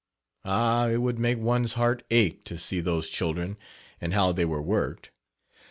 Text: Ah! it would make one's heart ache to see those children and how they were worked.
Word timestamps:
Ah! 0.43 0.87
it 0.87 0.97
would 0.97 1.19
make 1.19 1.37
one's 1.37 1.73
heart 1.73 2.01
ache 2.09 2.43
to 2.45 2.57
see 2.57 2.79
those 2.81 3.07
children 3.07 3.55
and 4.01 4.15
how 4.15 4.31
they 4.31 4.45
were 4.45 4.59
worked. 4.59 5.11